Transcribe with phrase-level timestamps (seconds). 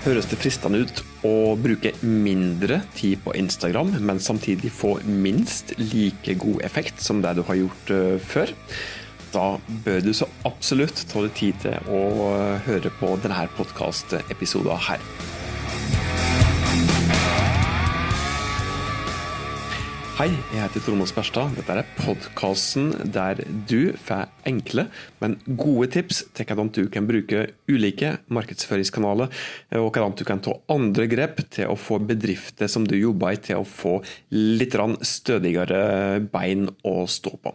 [0.00, 6.38] Høres det fristende ut å bruke mindre tid på Instagram, men samtidig få minst like
[6.40, 8.54] god effekt som det du har gjort uh, før?
[9.34, 9.44] Da
[9.84, 12.00] bør du så absolutt ta deg tid til å
[12.32, 15.04] uh, høre på denne podkastepisoden her.
[20.20, 21.54] Hei, jeg heter Trond Berstad.
[21.56, 23.38] Dette er podkasten der
[23.70, 24.82] du får enkle,
[25.22, 29.32] men gode tips til hvordan du kan bruke ulike markedsføringskanaler,
[29.80, 33.40] og hvordan du kan ta andre grep til å få bedrifter som du jobber i,
[33.40, 33.94] til å få
[34.36, 34.76] litt
[35.08, 37.54] stødigere bein å stå på.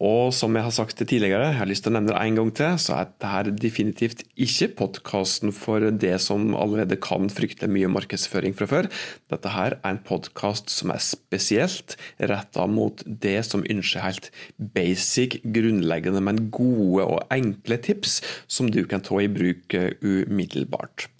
[0.00, 2.50] Og som jeg har sagt tidligere, jeg har lyst til å nevne det en gang
[2.56, 8.56] til, så er dette definitivt ikke podkasten for det som allerede kan frykte mye markedsføring
[8.56, 8.88] fra før.
[9.28, 11.98] Dette her er en podkast som er spesielt
[12.32, 18.86] retta mot det som ønsker helt basic, grunnleggende, men gode og enkle tips som du
[18.88, 21.10] kan ta i bruk umiddelbart.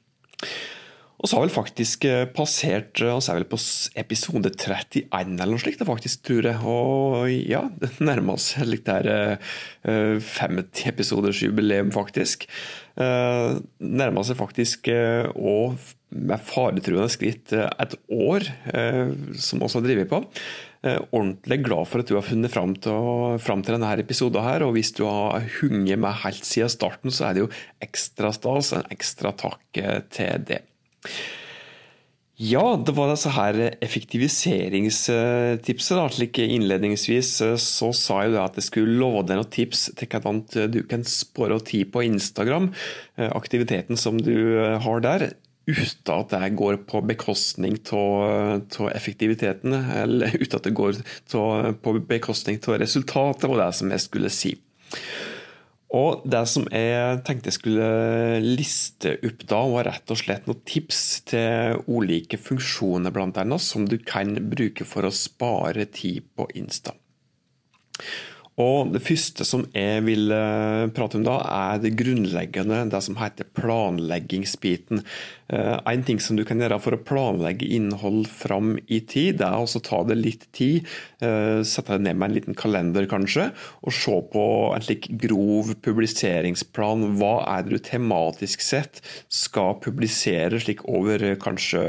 [1.20, 3.58] Og så har vel faktisk eh, passert eh, altså er vel på
[4.00, 6.60] episode 31 eller noe slikt, faktisk, tror jeg.
[6.64, 9.36] Og ja, det nærmer seg litt der
[9.84, 12.48] 50-episoders eh, jubileum, faktisk.
[13.00, 15.78] Nærmer seg faktisk og
[16.10, 18.44] med faretruende skritt et år,
[19.40, 20.18] som også har drevet på.
[21.14, 24.66] Ordentlig glad for at du har funnet fram til, fram til denne episoden her.
[24.66, 27.52] Og hvis du har hunget med helt siden starten, så er det jo
[27.86, 28.74] ekstra stas.
[28.76, 29.80] En ekstra takk
[30.12, 30.60] til det.
[32.40, 35.92] Ja, det var disse her effektiviseringstipset.
[35.92, 40.08] da, slik Innledningsvis eh, så sa jeg at jeg skulle love deg noen tips til
[40.08, 40.40] hvordan
[40.72, 42.72] du kan spåre tid på Instagram.
[43.20, 45.36] Eh, aktiviteten som du eh, har der.
[45.68, 50.96] Uten at det går på bekostning av effektiviteten, eller uten at det går
[51.84, 54.56] på bekostning av resultatet, var det som jeg skulle si.
[55.90, 57.86] Og det som jeg tenkte jeg skulle
[58.44, 61.00] liste opp da, var rett og slett noen tips
[61.32, 66.94] til ulike funksjoner blant annet, som du kan bruke for å spare tid på Insta.
[68.60, 71.38] Og Det første som jeg vil eh, prate om da,
[71.72, 75.02] er det grunnleggende, det som heter planleggingsbiten.
[75.50, 79.48] Eh, en ting som du kan gjøre for å planlegge innhold fram i tid, det
[79.48, 80.86] er å ta det litt tid.
[81.18, 83.48] Eh, sette deg ned med en liten kalender, kanskje,
[83.82, 84.44] og se på
[84.76, 87.08] en slik grov publiseringsplan.
[87.18, 91.82] Hva er det du tematisk sett skal publisere slik over kanskje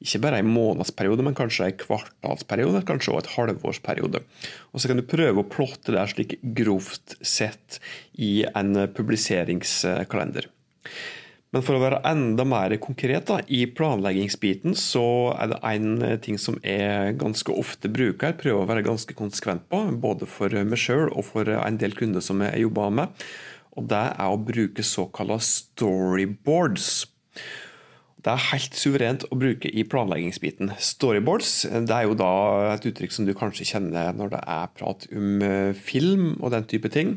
[0.00, 4.24] ikke bare en månedsperiode, men kanskje en kvartalsperiode, kanskje også et halvårsperiode.
[4.72, 7.80] Og Så kan du prøve å plotte det slik grovt sett
[8.16, 10.48] i en publiseringskalender.
[11.54, 15.04] Men for å være enda mer konkret da, i planleggingsbiten, så
[15.38, 15.90] er det en
[16.24, 20.80] ting som jeg ganske ofte bruker, prøver å være ganske konsekvent på, både for meg
[20.82, 23.26] sjøl og for en del kunder som jeg jobber med.
[23.78, 26.88] Og det er å bruke såkalte storyboards.
[28.24, 30.72] Det er helt suverent å bruke i planleggingsbiten.
[30.82, 32.32] Storyboards det er jo da
[32.72, 35.46] et uttrykk som du kanskje kjenner når det er prat om
[35.78, 37.14] film og den type ting.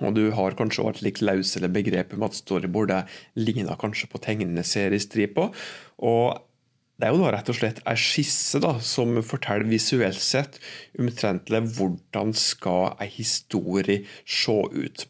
[0.00, 3.04] Og du har kanskje et litt løsere begrep om at storyboardet
[3.36, 5.52] ligner kanskje på tegneseriestriper.
[6.00, 6.40] Og
[6.96, 10.60] det er jo da rett og slett ei skisse da, som forteller visuelt sett
[11.00, 15.08] omtrentlig hvordan skal ei historie se ut.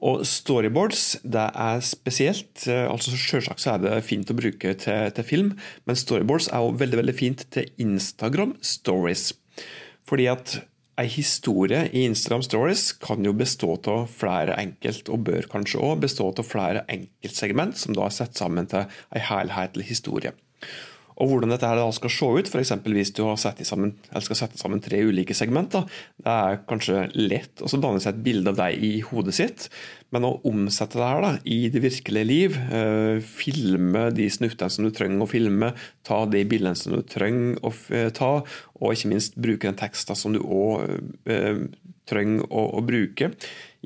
[0.00, 2.64] Og Storyboards det er spesielt.
[2.66, 5.52] altså Selvsagt så er det fint å bruke til, til film,
[5.84, 9.30] men storyboards er jo veldig veldig fint til Instagram stories.
[10.08, 10.56] Fordi at
[11.00, 16.02] Ei historie i Instagram Stories kan jo bestå av flere enkelt, og bør kanskje òg
[16.02, 18.84] bestå av flere enkeltsegment, som da er satt sammen til
[19.16, 20.34] ei helhetlig historie.
[21.20, 22.72] Og Hvordan dette her skal se ut, f.eks.
[22.86, 23.92] hvis du sammen,
[24.24, 25.84] skal sette sammen tre ulike segmenter,
[26.20, 29.66] det er kanskje lett å danne seg et bilde av deg i hodet sitt,
[30.14, 34.86] men å omsette det her da, i det virkelige liv, eh, filme de snuttene som
[34.86, 35.74] du trenger å filme,
[36.08, 37.74] ta de bildene som du trenger å
[38.16, 38.32] ta,
[38.80, 40.88] og ikke minst bruke den teksten som du òg
[42.10, 43.32] trenger å, å bruke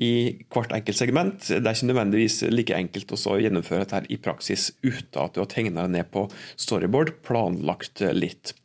[0.01, 0.13] i
[0.51, 1.47] hvert enkelt segment.
[1.47, 5.51] Det er ikke nødvendigvis like enkelt å gjennomføre dette i praksis uten at du har
[5.51, 6.25] tegna det ned på
[6.59, 8.55] storyboard, planlagt litt.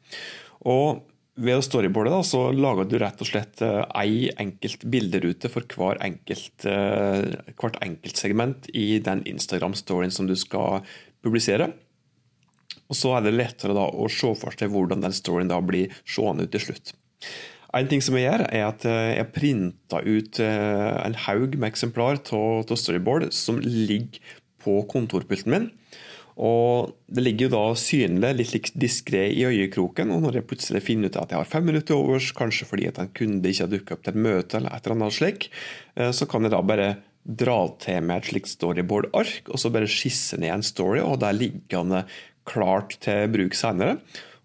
[0.66, 1.04] Og
[1.40, 5.64] ved å storyboarde da, så lager du rett og slett eh, ei enkelt bilderute for
[5.76, 7.30] hver enkelt, eh,
[7.60, 10.84] hvert enkelt segment i den Instagram-storyen som du skal
[11.24, 11.70] publisere.
[12.90, 15.94] Og Så er det lettere da å se for seg hvordan den storyen da blir
[16.04, 16.92] seende ut til slutt.
[17.76, 21.68] En ting som jeg gjør, er at eh, jeg printer ut eh, en haug med
[21.70, 24.18] eksemplar av storyboard som ligger
[24.60, 25.68] på kontorpulten min.
[26.40, 30.10] Og Det ligger jo da synlig litt diskré i øyekroken.
[30.14, 32.98] og Når jeg plutselig finner ut at jeg har fem minutter overs, kanskje fordi at
[32.98, 35.50] en kunde ikke har dukket opp til et møte, eller et eller annet slik,
[35.96, 36.90] eh, så kan jeg da bare
[37.20, 41.28] dra til med et slikt storyboard-ark, og så bare skisse ned en story, og det
[41.28, 42.04] er liggende
[42.48, 43.98] klart til bruk senere.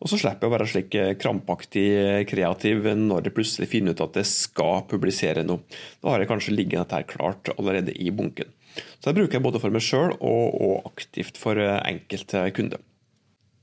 [0.05, 1.87] Og så slipper jeg å være slik krampaktig
[2.29, 5.65] kreativ når jeg plutselig finner ut at jeg skal publisere noe.
[5.97, 8.51] Da har jeg kanskje liggende dette klart allerede i bunken.
[8.99, 12.83] Så det bruker jeg både for meg sjøl og, og, aktivt for enkelte kunder.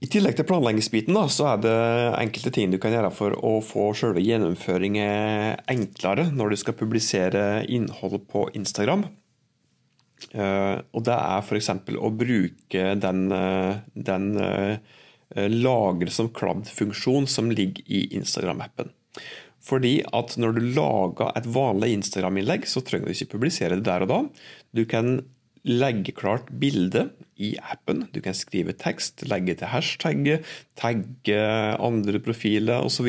[0.02, 1.78] I tillegg til planleggingsbiten så er det
[2.18, 7.44] enkelte ting du kan gjøre for å få selve gjennomføringen enklere når du skal publisere
[7.70, 9.06] innhold på Instagram.
[10.30, 11.70] Eh, og Det er f.eks.
[11.98, 14.98] å bruke den, eh, den eh,
[15.34, 18.92] lagre som kladd-funksjon som ligger i Instagram-appen.
[19.62, 24.02] Fordi at Når du lager et vanlig Instagram-innlegg, så trenger du ikke publisere det der
[24.02, 24.20] og da.
[24.74, 25.20] Du kan
[25.62, 27.06] legge klart bilde
[27.38, 28.08] i appen.
[28.10, 30.42] Du kan skrive tekst, legge til hashtag,
[30.78, 31.38] tagge
[31.78, 33.06] andre profiler osv.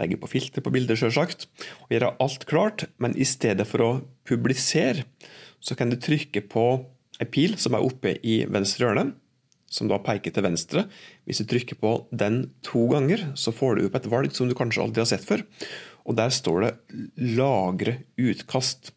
[0.00, 1.46] Legge på filter på bildet, selvsagt.
[1.84, 3.92] Og gjøre alt klart, men i stedet for å
[4.28, 5.04] publisere,
[5.60, 6.66] så kan du trykke på
[7.20, 9.10] ei pil som er oppe i venstre hjørne,
[9.70, 10.86] som da peker til venstre.
[11.26, 14.54] Hvis du trykker på den to ganger, så får du opp et valg som du
[14.58, 15.42] kanskje aldri har sett før.
[16.06, 16.72] Og der står det
[17.18, 18.92] 'lagre utkast'.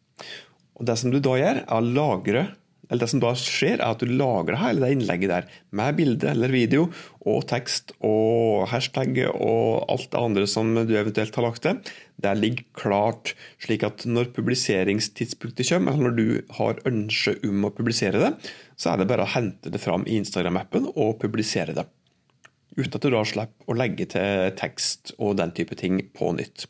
[0.79, 2.55] Og Det som du da gjør, er å lagre
[2.89, 6.31] eller Det som da skjer, er at du lagrer hele det innlegget der med bilde
[6.31, 6.87] eller video
[7.21, 11.77] og tekst og hashtag og alt det andre som du eventuelt har lagt til.
[12.17, 17.73] Det ligger klart, slik at når publiseringstidspunktet kommer, eller når du har ønske om å
[17.77, 18.33] publisere det,
[18.75, 21.85] så er det bare å hente det fram i Instagram-appen og publisere det.
[22.79, 26.65] Uten at du da slipper å legge til tekst og den type ting på nytt.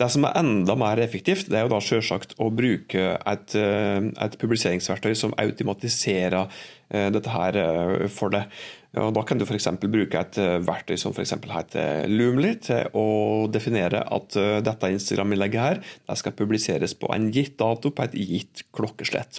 [0.00, 4.00] Det som er enda mer effektivt, det er jo da selvsagt å bruke et, eh,
[4.24, 6.46] et publiseringsverktøy som automatiserer
[6.88, 8.48] eh, dette her eh, for deg.
[8.96, 9.68] Og da kan du f.eks.
[9.84, 14.34] bruke et verktøy som for heter Loomly til å definere at
[14.66, 19.38] dette Instagram-innlegget her det skal publiseres på en gitt dato på et gitt klokkeslett.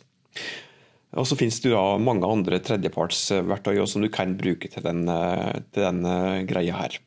[1.20, 5.04] Og Så finnes det jo mange andre tredjepartsverktøy som du kan bruke til den,
[5.76, 7.02] til den greia her.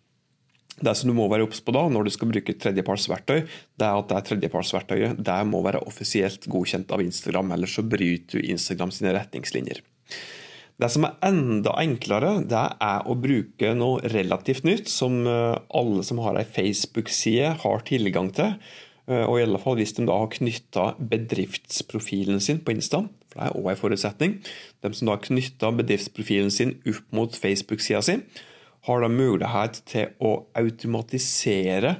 [0.74, 3.44] Det som du må være obs på da, når du skal bruke tredjepartsverktøy,
[3.78, 8.40] det er at det tredjepartsverktøyet det må være offisielt godkjent av Instagram, ellers så bryter
[8.40, 9.84] du Instagram sine retningslinjer.
[10.82, 16.02] Det som er enda enklere, det er å bruke noe relativt nytt, som eh, alle
[16.06, 18.56] som har ei Facebook-side, har tilgang til.
[19.06, 23.38] Eh, og i alle fall hvis de da har knytta bedriftsprofilen sin på Insta, for
[23.38, 24.34] det er òg en forutsetning.
[24.82, 28.18] De som da har knytta bedriftsprofilen sin opp mot Facebook-sida si,
[28.84, 31.96] har da mulighet til å automatisere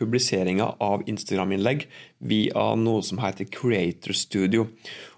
[0.00, 1.86] publiseringa av Instagram-innlegg
[2.24, 4.66] via noe som heter Creator Studio.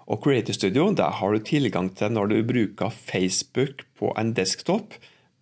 [0.05, 4.97] Og Creator Studio der har du tilgang til når du bruker Facebook på en desktop,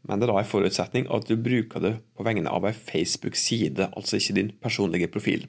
[0.08, 3.90] men det er da en forutsetning at du bruker det på vegne av en Facebook-side,
[3.96, 5.48] altså ikke din personlige profil.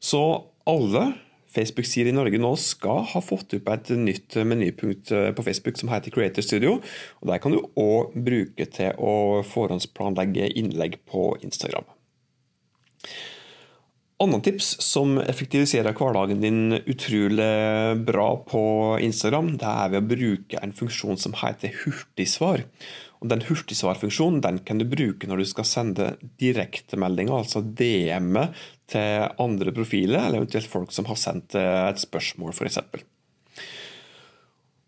[0.00, 0.20] Så
[0.68, 1.12] alle
[1.54, 5.92] Facebook-sider i Norge nå skal ha fått opp et nytt menypunkt eh, på Facebook som
[5.92, 6.78] heter Creator Studio.
[7.20, 11.86] og Der kan du òg bruke til å forhåndsplanlegge innlegg på Instagram.
[14.22, 18.62] Andre tips som effektiviserer hverdagen din utrolig bra på
[19.02, 22.62] Instagram, det er ved å bruke en funksjon som heter hurtigsvar.
[23.24, 26.10] Den hurtigsvarfunksjonen den kan du bruke når du skal sende
[26.42, 28.52] direktemeldinger, altså DM-er
[28.90, 32.78] til andre profiler, eller eventuelt folk som har sendt eh, et spørsmål, f.eks.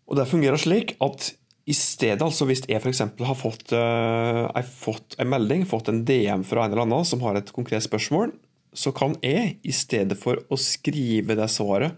[0.07, 1.31] Og Det fungerer slik at
[1.67, 3.01] i stedet, altså hvis jeg f.eks.
[3.03, 7.35] har fått, uh, fått, en melding, fått en DM fra en eller annen som har
[7.35, 8.31] et konkret spørsmål,
[8.71, 11.97] så kan jeg, i stedet for å skrive det svaret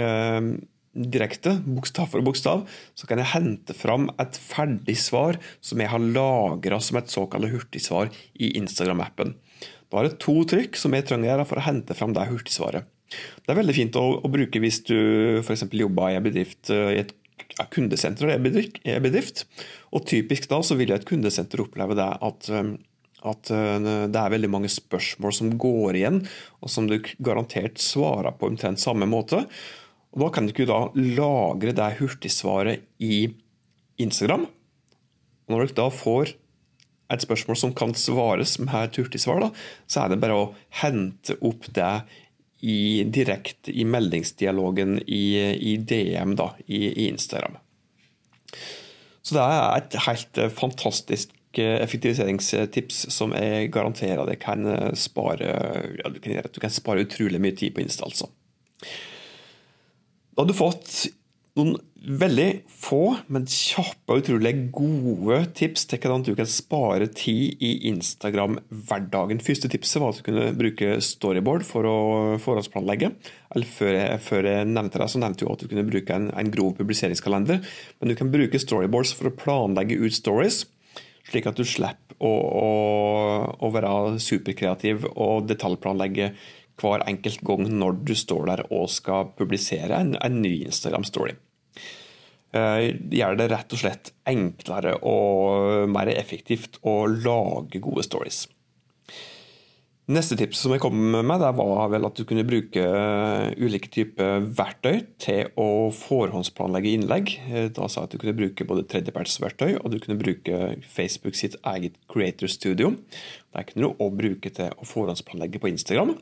[0.00, 0.50] uh,
[0.96, 2.64] direkte, bokstav for bokstav,
[2.96, 7.50] så kan jeg hente fram et ferdig svar som jeg har lagra som et såkalt
[7.52, 8.10] hurtigsvar
[8.40, 9.36] i Instagram-appen.
[9.92, 12.88] Da er det to trykk som jeg trenger for å hente fram det hurtigsvaret.
[13.06, 14.96] Det er veldig fint å, å bruke hvis du
[15.44, 15.68] f.eks.
[15.70, 17.14] jobber i en bedrift eh, i et
[17.72, 19.44] kundesenter en bedrift.
[19.94, 22.72] Og typisk da så vil et kundesenter oppleve det at, eh,
[23.30, 26.20] at eh, det er veldig mange spørsmål som går igjen,
[26.60, 29.44] og som du garantert svarer på omtrent samme måte.
[30.14, 33.26] Og Da kan du ikke da lagre det hurtigsvaret i
[33.98, 34.46] Instagram.
[35.46, 36.34] Og når du da får
[37.12, 39.50] et spørsmål som kan svares med et hurtigsvar, da,
[39.86, 40.46] så er det bare å
[40.80, 41.92] hente opp det
[42.66, 45.24] i, direkte i meldingsdialogen i,
[45.70, 47.58] i DM da, i, i, Instagram.
[49.22, 54.66] Så det er et helt fantastisk eh, effektiviseringstips som jeg garanterer deg kan
[54.98, 55.50] spare
[55.98, 58.08] ja, du, kan, du kan spare utrolig mye tid på Insta.
[58.08, 58.30] altså.
[60.36, 61.06] Da har du fått
[61.56, 61.78] Noen
[62.20, 67.70] veldig få, men kjappe og utrolig gode tips til hvordan du kan spare tid i
[67.88, 69.40] Instagram-hverdagen.
[69.40, 71.96] Første tipset var at du kunne bruke storyboard for å
[72.44, 73.08] forhåndsplanlegge.
[73.56, 76.28] Eller før jeg, før jeg nevnte det, så nevnte jeg at du kunne bruke en,
[76.36, 77.64] en grov publiseringskalender.
[77.96, 80.66] Men du kan bruke storyboards for å planlegge ut stories,
[81.32, 82.68] slik at du slipper å, å,
[83.64, 86.34] å være superkreativ og detaljplanlegge
[86.80, 91.36] hver enkelt gang når du står der og skal publisere en, en ny Instagram-story.
[92.56, 98.44] Eh, gjør det rett og slett enklere og mer effektivt å lage gode stories.
[100.06, 102.82] Neste tips som jeg kom med, det var vel at du kunne bruke
[103.58, 107.32] ulike typer verktøy til å forhåndsplanlegge innlegg.
[107.50, 111.34] Eh, da sa jeg at du kunne bruke både tredjepartsverktøy og du kunne bruke Facebook
[111.34, 112.92] sitt eget Creator Studio.
[113.50, 116.14] Det kunne du òg bruke til å forhåndsplanlegge på Instagram.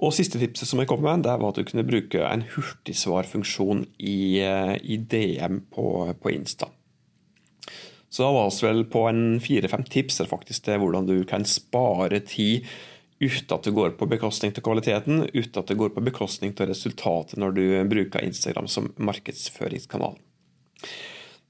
[0.00, 3.88] Og Siste tipset som jeg kom med, det var at du kunne bruke en hurtigsvarfunksjon
[3.98, 6.70] i, eh, i DM på, på, Insta.
[8.06, 12.22] Så da var vi vel på en fire-fem tips faktisk til hvordan du kan spare
[12.22, 12.70] tid
[13.20, 16.70] uten at det går på bekostning til kvaliteten, uten at det går på bekostning til
[16.72, 20.16] resultatet når du bruker Instagram som markedsføringskanal.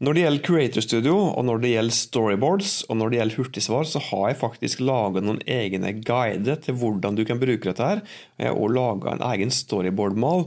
[0.00, 3.84] Når det gjelder Creator Studio, og når det gjelder storyboards og når det gjelder hurtigsvar,
[3.84, 7.84] så har jeg faktisk laga noen egne guider til hvordan du kan bruke dette.
[7.84, 8.00] her.
[8.40, 10.46] Jeg har også laga en egen storyboard-mal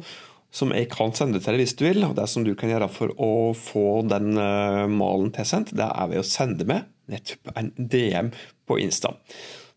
[0.53, 2.01] som jeg kan sende til deg hvis du vil.
[2.06, 6.10] og Det som du kan gjøre for å få den uh, malen tilsendt, det er
[6.10, 8.34] ved å sende med nettopp en DM
[8.65, 9.13] på Insta.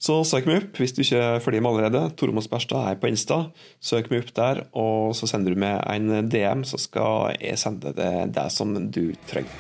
[0.07, 2.13] Så søk meg opp hvis du ikke følger meg allerede.
[2.15, 3.41] Tormod Sperstad er på Insta.
[3.83, 7.91] Søk meg opp der, og så sender du meg en DM, så skal jeg sende
[7.97, 9.51] deg det som du trenger.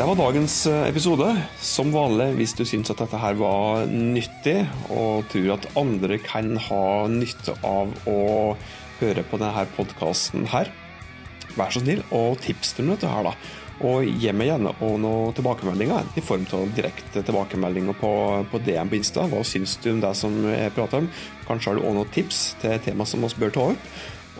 [0.00, 0.56] Det var dagens
[0.88, 1.28] episode.
[1.60, 6.54] Som vanlig, hvis du syns at dette her var nyttig, og tror at andre kan
[6.70, 8.20] ha nytte av å
[9.02, 10.72] høre på denne podkasten her,
[11.52, 13.59] vær så snill og tips til dette her, da.
[13.80, 18.10] Og gi meg gjerne noen tilbakemeldinger i form av direkte tilbakemeldinger på,
[18.52, 19.24] på DM på Insta.
[19.30, 21.08] Hva syns du om det som jeg prater om?
[21.48, 23.88] Kanskje har du òg noen tips til tema som vi bør ta opp?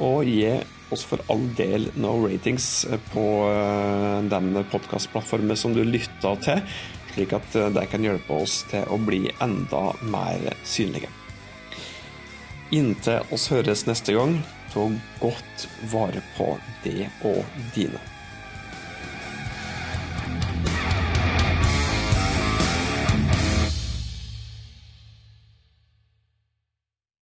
[0.05, 0.53] Og gi
[0.91, 2.69] oss for all del noen ratings
[3.13, 6.63] på eh, den podkastplattformen som du lytter til,
[7.15, 11.13] slik at eh, det kan hjelpe oss til å bli enda mer synlige.
[12.75, 14.41] Inntil oss høres neste gang,
[14.75, 14.87] ta
[15.23, 16.55] godt vare på
[16.85, 17.45] det og
[17.75, 18.10] dine.